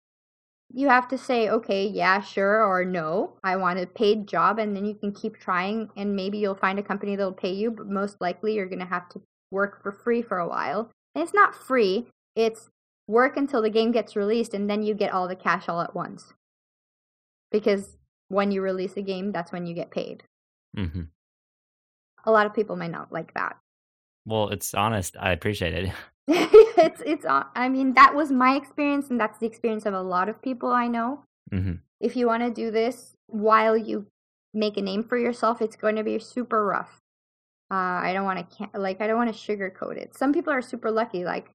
[0.74, 4.74] You have to say, okay, yeah, sure, or no, I want a paid job, and
[4.74, 7.88] then you can keep trying, and maybe you'll find a company that'll pay you, but
[7.88, 11.34] most likely you're going to have to work for free for a while and it's
[11.34, 12.70] not free, it's
[13.06, 15.94] work until the game gets released and then you get all the cash all at
[15.94, 16.32] once.
[17.50, 20.22] Because when you release a game, that's when you get paid.
[20.76, 21.02] Mm-hmm.
[22.24, 23.56] A lot of people might not like that.
[24.24, 25.16] Well, it's honest.
[25.18, 25.92] I appreciate it.
[26.78, 27.24] it's it's.
[27.24, 30.40] Uh, I mean, that was my experience, and that's the experience of a lot of
[30.40, 31.24] people I know.
[31.52, 31.74] Mm-hmm.
[32.00, 34.06] If you want to do this while you
[34.54, 37.00] make a name for yourself, it's going to be super rough.
[37.70, 40.16] Uh, I don't want to like I don't want to sugarcoat it.
[40.16, 41.24] Some people are super lucky.
[41.24, 41.50] Like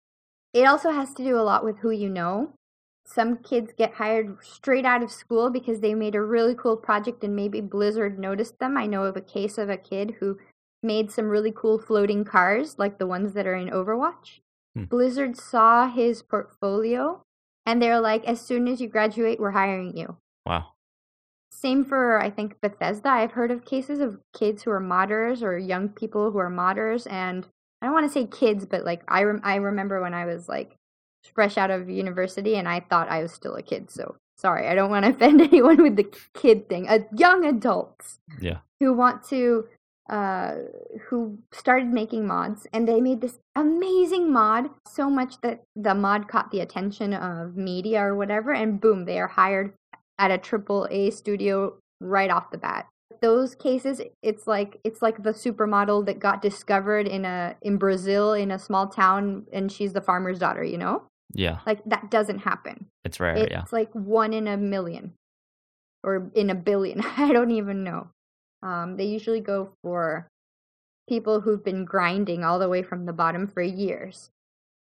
[0.54, 2.54] it also has to do a lot with who you know.
[3.06, 7.24] Some kids get hired straight out of school because they made a really cool project
[7.24, 8.78] and maybe Blizzard noticed them.
[8.78, 10.38] I know of a case of a kid who
[10.84, 14.40] made some really cool floating cars like the ones that are in Overwatch.
[14.78, 14.84] Hmm.
[14.86, 17.24] Blizzard saw his portfolio
[17.66, 20.18] and they're like, as soon as you graduate, we're hiring you.
[20.46, 20.68] Wow.
[21.52, 23.10] Same for I think Bethesda.
[23.10, 27.12] I've heard of cases of kids who are modders or young people who are modders,
[27.12, 27.48] and
[27.82, 30.48] I don't want to say kids, but like I rem- I remember when I was
[30.48, 30.76] like
[31.34, 33.90] fresh out of university and I thought I was still a kid.
[33.90, 36.88] So sorry, I don't want to offend anyone with the kid thing.
[36.88, 39.66] Uh, young adults, yeah, who want to
[40.10, 40.56] uh,
[41.08, 46.28] who started making mods and they made this amazing mod so much that the mod
[46.28, 49.74] caught the attention of media or whatever and boom they are hired
[50.20, 52.88] at a triple A studio right off the bat.
[53.22, 58.34] Those cases, it's like it's like the supermodel that got discovered in a in Brazil
[58.34, 60.63] in a small town, and she's the farmer's daughter.
[60.63, 61.04] You know?
[61.34, 61.60] Yeah.
[61.65, 62.86] Like that doesn't happen.
[63.04, 63.38] It's rare.
[63.38, 63.43] Yeah.
[63.43, 63.63] It's yeah.
[63.72, 65.13] like one in a million,
[66.04, 67.02] or in a billion.
[67.17, 68.10] I don't even know.
[68.63, 70.28] Um, they usually go for
[71.08, 74.30] people who've been grinding all the way from the bottom for years.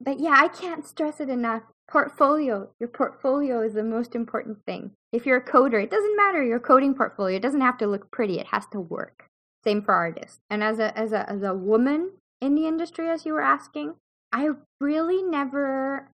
[0.01, 2.69] But yeah, I can't stress it enough portfolio.
[2.79, 4.91] Your portfolio is the most important thing.
[5.11, 7.37] If you're a coder, it doesn't matter your coding portfolio.
[7.37, 8.39] It doesn't have to look pretty.
[8.39, 9.27] It has to work.
[9.63, 10.39] Same for artists.
[10.49, 13.95] And as a as a as a woman in the industry, as you were asking,
[14.31, 16.11] I really never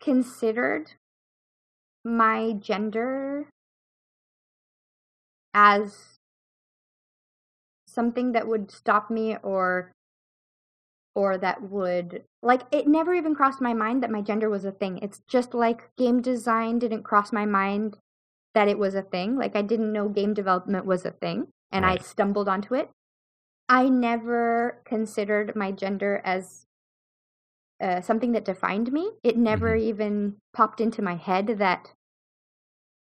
[0.00, 0.92] considered
[2.04, 3.48] my gender
[5.52, 6.15] as
[7.96, 9.92] something that would stop me or
[11.16, 14.70] or that would like it never even crossed my mind that my gender was a
[14.72, 14.98] thing.
[14.98, 17.96] It's just like game design didn't cross my mind
[18.54, 19.36] that it was a thing.
[19.36, 21.94] Like I didn't know game development was a thing and right.
[22.00, 22.90] I stumbled onto it.
[23.68, 26.66] I never considered my gender as
[27.80, 29.12] uh, something that defined me.
[29.24, 29.80] It never Mhm.
[29.80, 31.92] even popped into my head that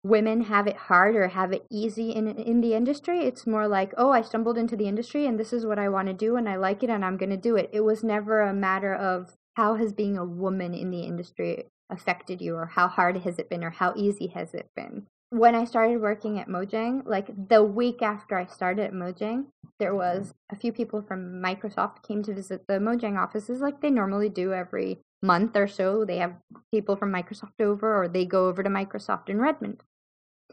[0.04, 3.22] women have it hard or have it easy in in the industry.
[3.22, 6.08] It's more like, oh, I stumbled into the industry and this is what I want
[6.08, 7.70] to do and I like it and I'm going to do it.
[7.72, 12.42] It was never a matter of how has being a woman in the industry affected
[12.42, 15.06] you or how hard has it been or how easy has it been.
[15.30, 19.46] When I started working at Mojang, like the week after I started at Mojang,
[19.80, 23.90] there was a few people from Microsoft came to visit the Mojang offices like they
[23.90, 26.04] normally do every month or so.
[26.06, 26.36] They have
[26.74, 29.84] people from Microsoft over or they go over to Microsoft in Redmond.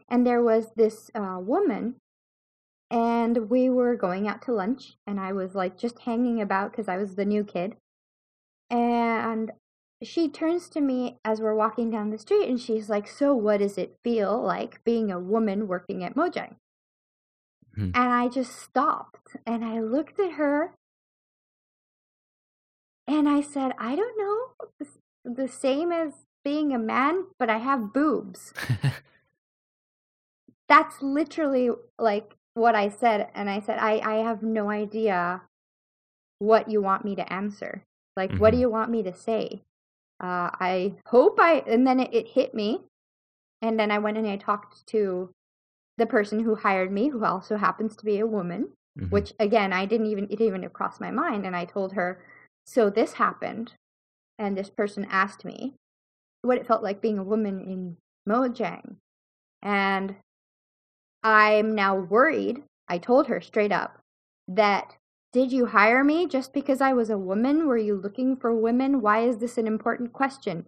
[0.09, 1.97] And there was this uh, woman
[2.91, 6.89] and we were going out to lunch and I was like just hanging about because
[6.89, 7.77] I was the new kid.
[8.71, 9.53] And
[10.03, 13.59] she turns to me as we're walking down the street and she's like, So, what
[13.59, 16.55] does it feel like being a woman working at Mojang?
[17.75, 17.91] Hmm.
[17.95, 20.75] And I just stopped and I looked at her
[23.07, 24.89] and I said, I don't know.
[25.25, 26.13] The same as
[26.45, 28.55] being a man, but I have boobs.
[30.69, 33.29] That's literally like what I said.
[33.35, 35.43] And I said, I, I have no idea
[36.39, 37.85] what you want me to answer.
[38.17, 38.61] Like, what do Mhm.
[38.61, 39.63] you want me to say?
[40.21, 42.83] Uh, I hope I, and then it, it hit me.
[43.63, 45.31] And then I went and I talked to
[45.97, 49.11] the person who hired me, who also happens to be a woman, Mhm.
[49.11, 51.47] which again, I didn't even, it didn't even cross my mind.
[51.47, 52.23] And I told her,
[52.67, 53.75] so this happened.
[54.39, 55.75] And this person asked me
[56.43, 57.97] what it felt like being a woman in
[58.29, 58.97] Mojang.
[59.63, 60.17] And
[61.23, 62.63] I'm now worried.
[62.89, 63.99] I told her straight up
[64.47, 64.97] that
[65.33, 67.67] did you hire me just because I was a woman?
[67.67, 69.01] Were you looking for women?
[69.01, 70.67] Why is this an important question?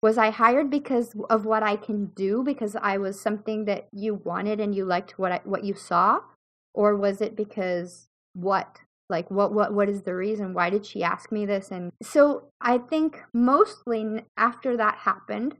[0.00, 4.14] Was I hired because of what I can do because I was something that you
[4.14, 6.20] wanted and you liked what I, what you saw
[6.72, 8.78] or was it because what
[9.08, 12.44] like what what what is the reason why did she ask me this and so
[12.60, 15.56] I think mostly after that happened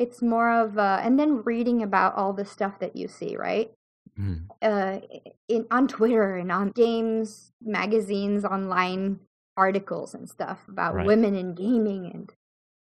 [0.00, 3.70] it's more of uh, and then reading about all the stuff that you see right
[4.18, 4.48] Mhm.
[4.62, 5.00] uh,
[5.48, 9.20] in on Twitter and on games magazines, online
[9.56, 11.06] articles and stuff about Right.
[11.06, 12.32] women in gaming, and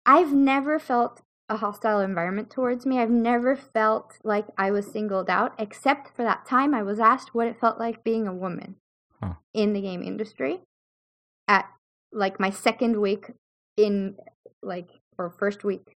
[0.04, 2.98] I've never felt a hostile environment towards me.
[2.98, 7.34] I've never felt like I was singled out, except for that time I was asked
[7.34, 8.76] what it felt like being a woman
[9.20, 9.34] Huh.
[9.54, 10.60] in the game industry
[11.48, 11.66] at
[12.12, 13.32] like my second week
[13.76, 14.16] in
[14.62, 15.96] like or first week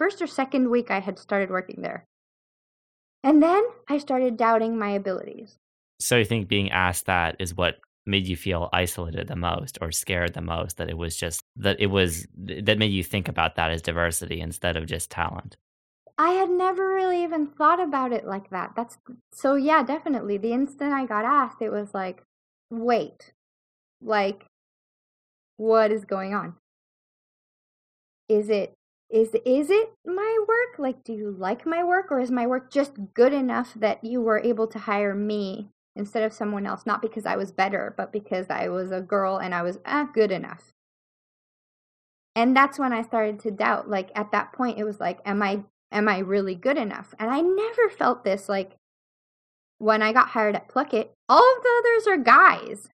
[0.00, 2.06] first or second week I had started working there.
[3.22, 5.58] And then I started doubting my abilities.
[6.00, 9.92] So you think being asked that is what made you feel isolated the most or
[9.92, 10.78] scared the most?
[10.78, 14.40] That it was just that it was that made you think about that as diversity
[14.40, 15.58] instead of just talent.
[16.16, 18.72] I had never really even thought about it like that.
[18.74, 18.96] That's
[19.34, 20.38] so yeah, definitely.
[20.38, 22.22] The instant I got asked, it was like,
[22.70, 23.32] wait,
[24.00, 24.46] like,
[25.58, 26.54] what is going on?
[28.30, 28.72] Is it
[29.10, 30.78] is is it my work?
[30.78, 34.20] Like, do you like my work, or is my work just good enough that you
[34.20, 36.86] were able to hire me instead of someone else?
[36.86, 40.08] Not because I was better, but because I was a girl and I was ah,
[40.12, 40.72] good enough.
[42.36, 43.90] And that's when I started to doubt.
[43.90, 47.12] Like at that point, it was like, am I am I really good enough?
[47.18, 48.76] And I never felt this like
[49.78, 52.88] when I got hired at Plukit, all of the others are guys.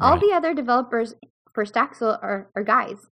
[0.00, 1.14] All the other developers
[1.52, 3.08] for Staxel are, are guys.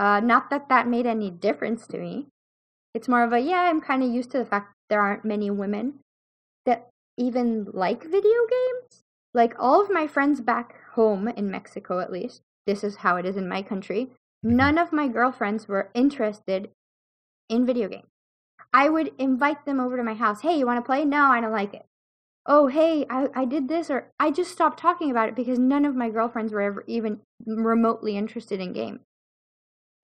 [0.00, 2.26] Uh, not that that made any difference to me.
[2.94, 5.50] It's more of a, yeah, I'm kind of used to the fact there aren't many
[5.50, 5.98] women
[6.64, 9.02] that even like video games.
[9.34, 13.26] Like all of my friends back home in Mexico, at least, this is how it
[13.26, 14.06] is in my country.
[14.42, 14.52] Mhm.
[14.52, 16.70] None of my girlfriends were interested
[17.50, 18.08] in video games.
[18.72, 20.40] I would invite them over to my house.
[20.40, 21.04] Hey, you want to play?
[21.04, 21.84] No, I don't like it.
[22.46, 25.84] Oh, hey, I, I did this, or I just stopped talking about it because none
[25.84, 29.00] of my girlfriends were ever even remotely interested in games.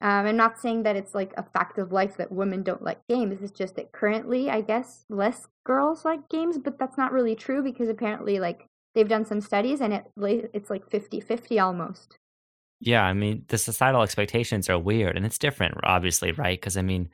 [0.01, 3.07] Um, I'm not saying that it's like a fact of life that women don't like
[3.09, 3.41] games.
[3.41, 7.63] It's just that currently, I guess, less girls like games, but that's not really true
[7.63, 10.05] because apparently, like, they've done some studies and it
[10.53, 12.19] it's like 50 50 almost.
[12.81, 16.61] Yeah, I mean, the societal expectations are weird and it's different, obviously, right?
[16.61, 17.09] Because I mean,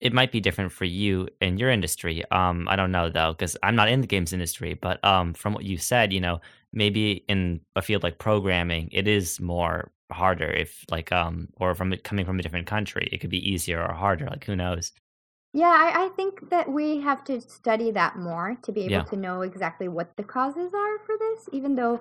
[0.00, 2.24] it might be different for you in your industry.
[2.30, 5.54] Um, I don't know though, because I'm not in the games industry, but um, from
[5.54, 6.40] what you said, you know,
[6.72, 11.92] maybe in a field like programming, it is more harder if like um, or from
[11.92, 14.26] it coming from a different country, it could be easier or harder.
[14.26, 14.92] Like who knows?
[15.54, 19.04] Yeah, I, I think that we have to study that more to be able Yeah.
[19.04, 22.00] to know exactly what the causes are for this, even though,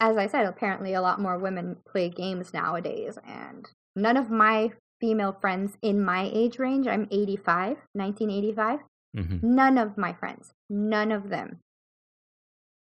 [0.00, 3.18] as I said, apparently a lot more women play games nowadays.
[3.26, 8.80] And none of my female friends in my age range, I'm 85, 1985,
[9.14, 11.60] hmm none of my friends, none of them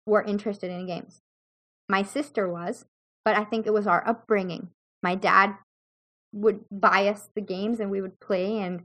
[0.05, 1.21] were interested in games.
[1.87, 2.85] My sister was,
[3.25, 4.69] but I think it was our upbringing.
[5.03, 5.55] My dad
[6.33, 8.83] would buy us the games and we would play and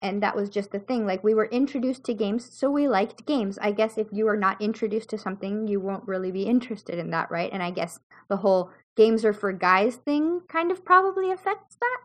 [0.00, 1.06] and that was just the thing.
[1.06, 3.58] Like we were introduced to games so we liked games.
[3.60, 7.10] I guess if you are not introduced to something you won't really be interested in
[7.10, 7.50] that right?
[7.52, 7.98] And i guess
[8.28, 12.00] the whole games are for guys thing kind of probably affects that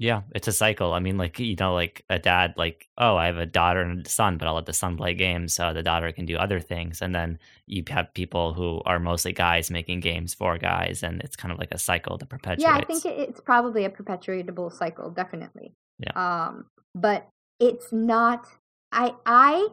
[0.00, 0.92] yeah, it's a cycle.
[0.92, 4.06] I mean, like you know, like a dad, like oh, I have a daughter and
[4.06, 6.60] a son, but I'll let the son play games, so the daughter can do other
[6.60, 7.02] things.
[7.02, 11.34] And then you have people who are mostly guys making games for guys, and it's
[11.34, 12.62] kind of like a cycle that perpetuates.
[12.62, 15.72] Yeah, I think it's probably a perpetuatable cycle, definitely.
[15.98, 16.12] Yeah.
[16.14, 17.26] Um, but
[17.58, 18.46] it's not.
[18.92, 19.66] I I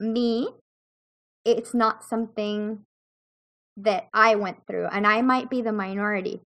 [0.00, 0.48] me,
[1.44, 2.80] it's not something
[3.76, 6.40] that I went through, and I might be the minority.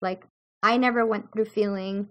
[0.00, 0.22] Like
[0.62, 2.08] I never went through feeling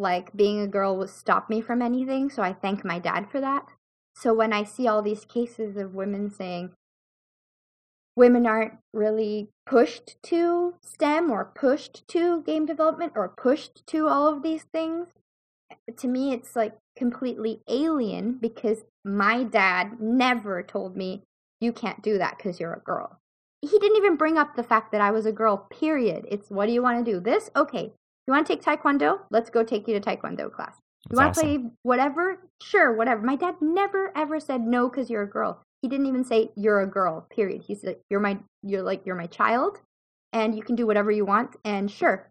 [0.00, 3.40] like being a girl was stop me from anything so i thank my dad for
[3.40, 3.66] that.
[4.14, 6.70] So when i see all these cases of women saying
[8.16, 14.26] women aren't really pushed to stem or pushed to game development or pushed to all
[14.26, 15.08] of these things
[15.96, 21.22] to me it's like completely alien because my dad never told me
[21.60, 23.18] you can't do that because you're a girl.
[23.62, 26.26] He didn't even bring up the fact that i was a girl period.
[26.30, 27.20] It's what do you want to do?
[27.20, 27.50] This?
[27.54, 27.92] Okay
[28.26, 29.20] you want to take Taekwondo?
[29.30, 30.76] Let's go take you to Taekwondo class.
[31.10, 31.60] You want to awesome.
[31.60, 32.38] play whatever?
[32.62, 33.22] Sure, whatever.
[33.22, 35.62] My dad never ever said no because you're a girl.
[35.82, 37.26] He didn't even say you're a girl.
[37.30, 37.62] Period.
[37.66, 39.78] He said you're my you're like you're my child,
[40.32, 41.56] and you can do whatever you want.
[41.64, 42.28] And sure.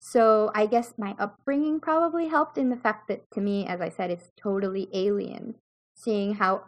[0.00, 3.88] So I guess my upbringing probably helped in the fact that to me, as I
[3.88, 5.54] said, it's totally alien.
[5.96, 6.64] Seeing how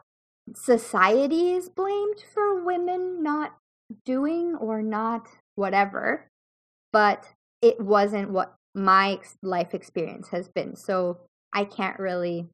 [0.54, 3.56] society is blamed for women not
[4.04, 6.28] doing or not whatever,
[6.92, 7.26] but
[7.62, 10.76] it wasn't what my life experience has been.
[10.76, 11.18] So
[11.52, 12.46] I can't really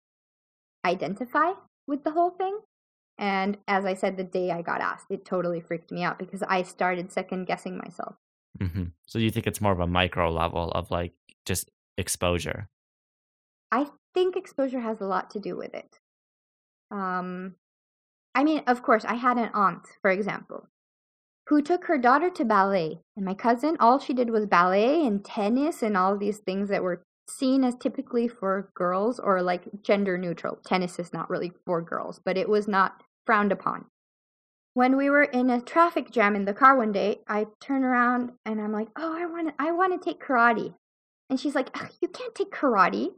[0.84, 1.52] identify
[1.86, 2.58] with the whole thing.
[3.18, 6.42] And as I said, the day I got asked, it totally freaked me out because
[6.42, 8.16] I started second guessing myself.
[8.58, 8.84] Mm-hmm.
[9.06, 11.12] So you think it's more of a micro level of like
[11.44, 12.68] just exposure?
[13.70, 15.98] I think exposure has a lot to do with it.
[16.90, 17.56] Um,
[18.34, 20.68] I mean, of course, I had an aunt, for example,
[21.48, 23.00] who took her daughter to ballet.
[23.16, 26.82] And my cousin, all she did was ballet and tennis and all these things that
[26.82, 30.58] were seen as typically for girls or like gender neutral.
[30.64, 33.86] Tennis is not really for girls, but it was not frowned upon.
[34.74, 38.32] When we were in a traffic jam in the car one day, I turn around
[38.44, 40.74] and I'm like, "Oh, I want to I want to take karate."
[41.30, 41.70] And she's like,
[42.00, 43.14] "You can't take karate."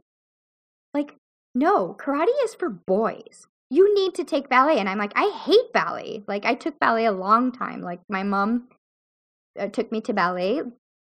[0.93, 1.15] Like,
[1.55, 4.79] "No, karate is for boys." You need to take ballet.
[4.79, 6.23] And I'm like, I hate ballet.
[6.27, 7.81] Like, I took ballet a long time.
[7.81, 8.69] Like, my mom
[9.59, 10.61] uh, took me to ballet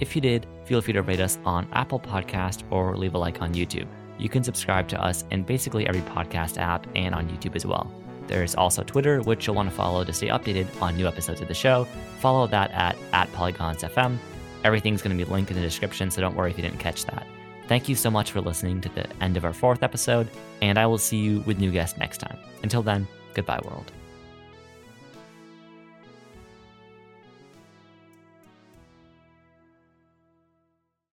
[0.00, 3.40] If you did, feel free to rate us on Apple Podcast or leave a like
[3.40, 3.86] on YouTube.
[4.18, 7.90] You can subscribe to us in basically every podcast app and on YouTube as well.
[8.26, 11.48] There's also Twitter, which you'll want to follow to stay updated on new episodes of
[11.48, 11.86] the show.
[12.20, 14.16] Follow that at, at PolygonsFM.
[14.64, 17.04] Everything's going to be linked in the description, so don't worry if you didn't catch
[17.04, 17.26] that.
[17.68, 20.28] Thank you so much for listening to the end of our fourth episode,
[20.62, 22.38] and I will see you with new guests next time.
[22.62, 23.92] Until then, goodbye, world.